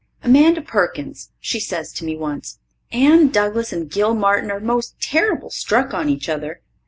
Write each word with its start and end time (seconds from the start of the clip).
Amanda 0.23 0.63
Perkins, 0.63 1.29
she 1.39 1.59
says 1.59 1.93
to 1.93 2.03
me 2.03 2.17
once, 2.17 2.57
"Anne 2.91 3.27
Douglas 3.27 3.71
and 3.71 3.87
Gil 3.87 4.15
Martin 4.15 4.49
are 4.49 4.59
most 4.59 4.99
terrible 4.99 5.51
struck 5.51 5.93
on 5.93 6.09
each 6.09 6.27
other." 6.27 6.59